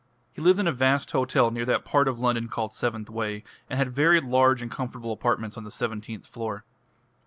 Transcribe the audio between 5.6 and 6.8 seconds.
the seventeenth floor.